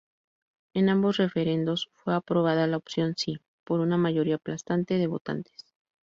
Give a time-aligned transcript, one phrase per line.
[0.73, 5.63] En ambos referendos fue aprobada la opción "Si" por una mayoría aplastante de votantes.